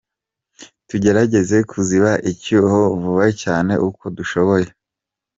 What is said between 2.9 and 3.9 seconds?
vuba cyane